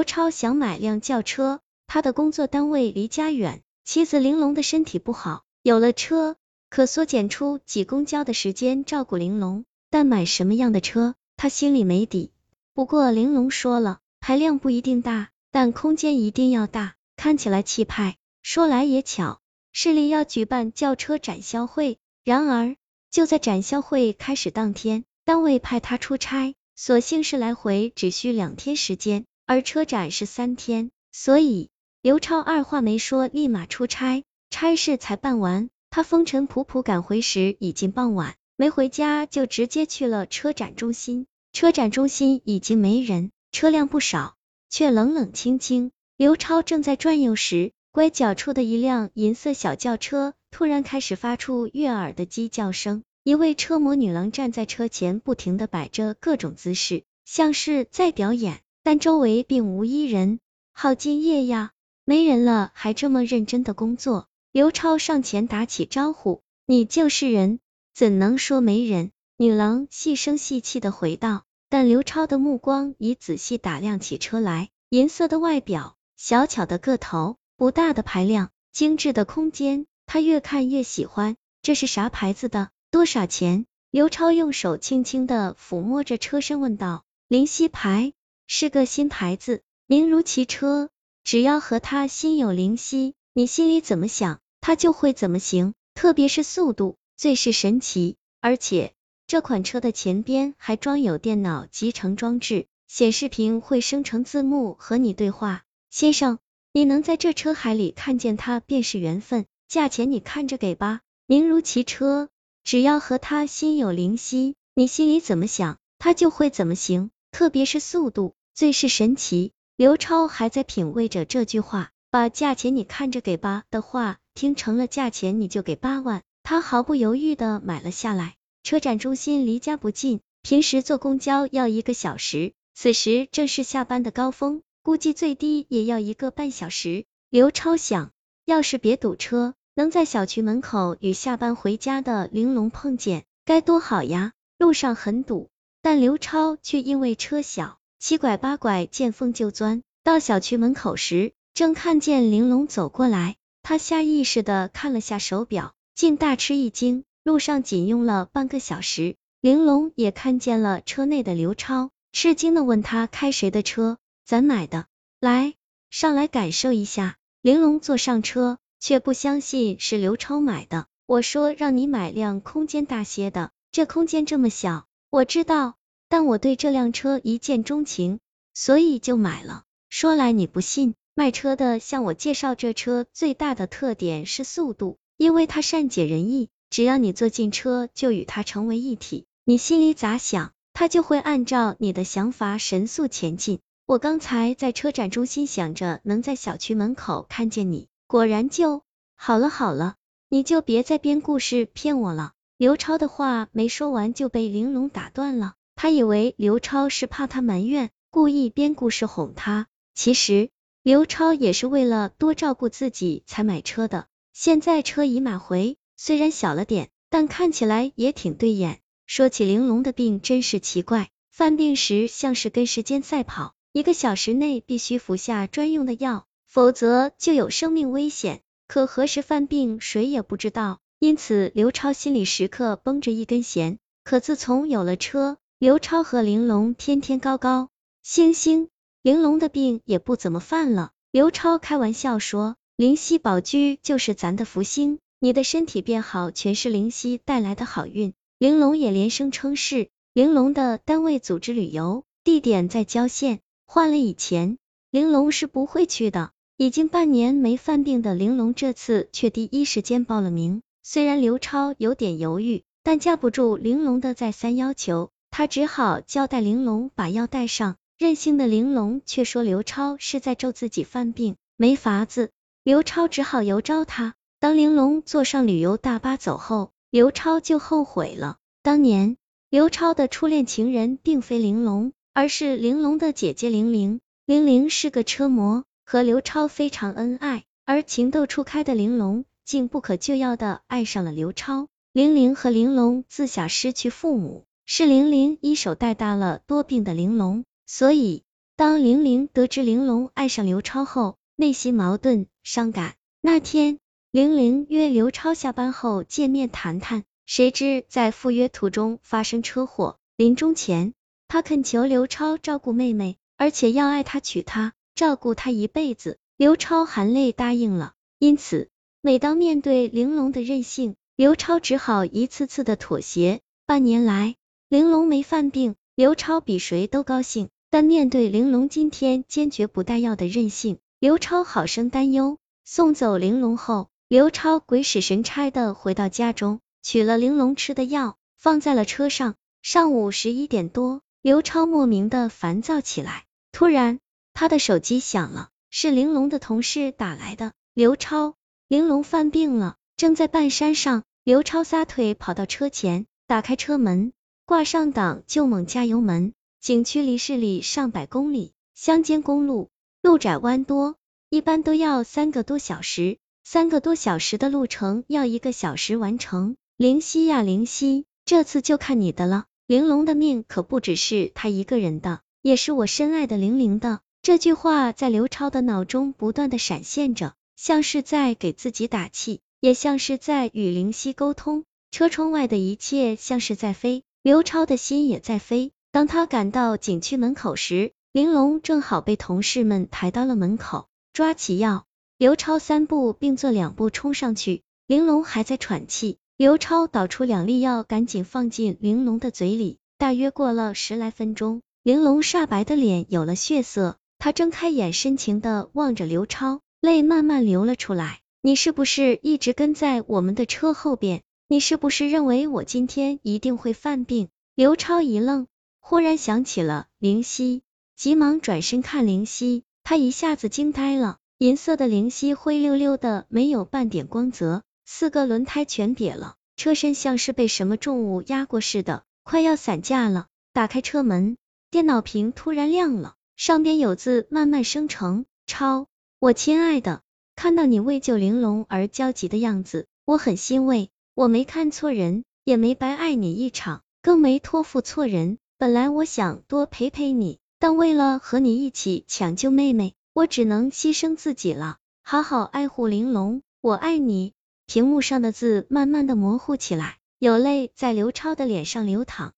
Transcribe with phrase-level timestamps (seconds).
[0.00, 6.36] 刘超想买辆轿车，他的工作单位离家远，妻子玲珑的身体不好，有了车
[6.70, 12.32] 可缩减出挤公交的时间照顾玲珑，但买什么样的车，他心里没底。
[12.72, 18.16] 不过玲珑说了，排量不一定大，但空间一定要大，看起来气派。
[18.42, 22.74] 说来也巧，市里要举办轿车展销会，然而
[23.10, 29.26] 就在展销会开始当天，单位派他出差，所幸是来回只需两天时间。
[29.50, 31.70] 而车展是三天，所以
[32.02, 34.22] 刘超二话没说，立马出差。
[34.48, 41.26] 差事才办完，他风尘仆仆赶回时已经傍晚，没回家就直接去了车展中心。
[41.52, 44.36] 车展中心已经没人，车辆不少，
[44.68, 45.90] 却冷冷清清。
[46.16, 53.02] 刘超正在转悠时，拐角处的一辆银色小轿车突然开始发出悦耳的鸡叫声。
[53.24, 58.60] 一位车模女郎站在车前，不停的摆着各种姿势，像是在表演。
[58.90, 60.40] 但周围并无一人，
[60.72, 61.70] 好敬业呀！
[62.04, 64.26] 没人了还这么认真的工作。
[64.50, 67.60] 刘超上前打起招呼：“你就是人，
[67.94, 71.44] 怎能说没人？”女郎细声细气的回道。
[71.68, 81.36] 但刘超的目光已仔细打量起车来，银色的外表，小巧的个头，不大的排量，精致的空间，他越看越喜欢。
[81.62, 82.70] 这是啥牌子的？
[82.90, 83.66] 多少钱？
[83.92, 88.14] 刘超用手轻轻的抚摸着车身问道：“灵犀牌。”
[88.52, 90.90] 是个新牌子，名如其车，
[91.22, 95.72] 只要和它心有灵犀，你心里怎么想，它就会怎么行。
[95.94, 98.16] 特别是速度，最是神奇。
[98.40, 98.92] 而且
[99.28, 105.62] 这款车的前边还装有电脑集成装置，显示屏会生成字幕和你对话。
[105.88, 106.40] 先生，
[106.72, 109.46] 你能在这车海里看见它，便是缘分。
[109.68, 111.02] 价钱你看着给吧。
[111.24, 112.28] 名如其车，
[112.64, 117.12] 只要和它心有灵犀，你心里怎么想，它就会怎么行。
[117.30, 118.34] 特别是速度。
[118.60, 128.34] 最是神奇，刘超还在品味着这句话，把价钱你看着给吧的话听成了价钱你就给八万，他毫不犹豫的买了下来。
[128.62, 137.06] 车展中心离家不近，平时坐公交要一个小时，此时正是下班的高峰，估计最低也要一个半小时。
[137.30, 138.10] 刘超想，
[138.44, 144.34] 要是别堵车，能在小区门口与下班回家的玲珑碰见，该多好呀！
[144.58, 145.48] 路上很堵，
[145.80, 147.78] 但刘超却因为车小。
[148.00, 149.82] 七拐八拐，见缝就钻。
[150.02, 157.04] 到小区门口时，正看见玲珑走过来，他下意识的看了下手表，竟大吃一惊。
[157.22, 159.16] 路上仅用了半个小时。
[159.42, 163.98] 玲珑也看见了车内的刘超，吃惊的问他开谁的车？
[164.24, 164.86] 咱买的。
[165.20, 165.52] 来，
[165.90, 167.16] 上来感受一下。
[167.42, 170.86] 玲珑坐上车，却不相信是刘超买的。
[171.04, 174.86] 我说让你买辆空间大些的，这空间这么小。
[175.10, 175.74] 我知道。
[176.10, 178.18] 但我对这辆车一见钟情，
[178.52, 179.62] 所以就买了。
[179.88, 193.60] 说来你不信，卖车的向我介绍这车最大的特点是速度，因为它善解人意，只要你坐进车就与它成为一体，你心里咋想，它就会按照你的想法神速前进。
[193.86, 198.82] 我刚才在车展中心想着能在小区门口看见你，果然就
[199.14, 199.48] 好了。
[199.48, 199.94] 好了，
[200.28, 202.32] 你就别再编故事骗我了。
[202.56, 205.54] 刘超的话没说完就被玲珑打断了。
[205.82, 209.66] 他以为刘超是怕他埋怨，故意编故事哄他。
[209.94, 210.50] 其实
[210.82, 214.06] 刘超也是为了多照顾自己才买车的。
[214.34, 218.80] 现在车已买回，虽然小了点，但看起来也挺对眼。
[219.06, 228.42] 说起玲珑的病，真是奇怪，犯病时像是跟时间赛跑，一个小时内必须服下专用的药，否则就有生命危险。
[228.68, 230.78] 可何时犯病，谁也不知道。
[230.98, 233.78] 因此刘超心里时刻绷着一根弦。
[234.04, 237.68] 可自从有了车，刘超和玲珑天天高高
[238.02, 238.68] 兴兴，
[239.02, 240.92] 玲珑的病也不怎么犯了。
[241.12, 249.90] 刘超开玩笑说：“灵犀宝居就是咱的福星，你的身体变好，全是灵犀带来的好运。”玲珑也连声称是。
[250.14, 254.56] 玲珑的单位组织旅游，地点在郊县，换了以前，
[254.90, 256.30] 玲珑是不会去的。
[256.56, 260.62] 已经半年没犯病的玲珑，这次却第一时间报了名。
[260.82, 265.10] 虽然刘超有点犹豫，但架不住玲珑的再三要求。
[265.30, 272.30] 他只好交代玲珑把药带上，任性的玲珑却说刘超是在咒自己犯病，没法子，
[272.64, 274.14] 刘超只好由着他。
[274.38, 278.38] 当玲珑坐上旅游大巴走后，刘超就后悔了。
[278.62, 279.16] 当年
[279.48, 284.00] 刘超的初恋情人并非玲珑，而是玲珑的姐姐玲玲。
[284.26, 291.68] 玲玲是个车模，和刘超非常恩爱，而情窦初开的玲珑竟不可救药的爱上了刘超。
[291.92, 294.44] 玲玲和玲珑自小失去父母。
[294.72, 298.22] 是玲玲一手带大了多病的玲珑，所以
[298.54, 302.94] 当玲玲得知玲珑爱上刘超后，内心矛盾伤感。
[303.20, 303.80] 那天，
[304.12, 309.98] 玲玲约刘超下班后见面谈谈，谁知在赴约途中发生车祸。
[310.16, 310.94] 临终前，
[311.26, 316.16] 她恳求刘超照顾妹妹，而且要爱她娶她，照顾她一辈子。
[316.36, 317.94] 刘超含泪答应了。
[318.20, 318.68] 因此，
[319.00, 323.40] 每当面对玲珑的任性，刘超只好一次次的妥协。
[323.66, 324.36] 半年来，
[324.70, 327.48] 玲珑没犯病，刘超比谁都高兴。
[327.70, 332.38] 但面对玲珑今天坚决不带药的任性，刘超好生担忧。
[332.64, 339.34] 送走玲珑后，刘超鬼使神差的回到家中，取了玲珑吃的药，放在了车上。
[339.60, 343.24] 上午十一点多，刘超莫名的烦躁起来。
[343.50, 343.98] 突然，
[344.32, 347.50] 他的手机响了，是玲珑的同事打来的。
[347.74, 348.36] 刘超，
[348.68, 351.02] 玲珑犯病了，正在半山上。
[351.24, 354.12] 刘超撒腿跑到车前，打开车门，
[354.50, 356.32] 挂上档就猛加油门。
[356.60, 359.68] 景区离市里上百公里，乡间公路
[360.02, 360.96] 路窄弯多，
[361.28, 363.18] 一般都要三个多小时。
[363.44, 366.56] 三个多小时的路程要一个小时完成。
[366.76, 369.44] 灵犀呀灵犀，这次就看你的了。
[369.68, 374.00] 玲珑的命可不只是他一个人的，也是我深爱的玲玲的。
[374.20, 381.62] 这句话在刘超的脑中不断的闪现着，像是在给自己打气，也像是在与灵犀沟通。
[381.92, 385.72] 车窗外的一切像是在飞，刘超的心也在飞。
[385.92, 390.88] 当他赶到景区门口时，玲珑正好被同事们抬到了门口。
[391.14, 391.86] 抓起药，
[392.18, 394.60] 刘超三步并作两步冲上去。
[394.86, 399.78] 玲珑还在喘气，刘超倒出两粒药，赶紧放进玲珑的嘴里。
[399.96, 403.96] 大约过了十来分钟，玲珑煞白的脸有了血色。
[404.18, 408.20] 他睁开眼，深情的望着刘超，泪慢慢流了出来。
[408.42, 411.22] 你是不是一直跟在我们的车后边？
[411.52, 414.28] 你是不是认为我今天一定会犯病？
[414.54, 415.48] 刘超一愣。
[415.80, 417.62] 忽然想起了灵犀，
[417.96, 421.18] 急忙转身看灵犀，他一下子惊呆了。
[421.38, 430.28] 银色的灵犀灰溜溜的，没有半点光泽，四个轮胎全瘪了，车身像是被什么重物压过似的，快要散架了。
[430.52, 431.36] 打开车门，
[431.72, 435.88] 电脑屏突然亮了，上边有字慢慢生成：超，
[436.20, 437.02] 我亲爱的，
[437.34, 440.90] 看到你为救玲珑而焦急的样子，我很欣慰。
[441.20, 445.36] 我没看错人，也没白爱你一场，更没托付错人。
[445.58, 451.76] 本来我想多陪陪你，但为了和你一起抢救妹妹，我只能牺牲自己了。
[452.02, 454.32] 好好爱护玲珑，我爱你。
[454.64, 459.34] 屏幕上的字慢慢的模糊起来，有泪在刘超的脸上流淌。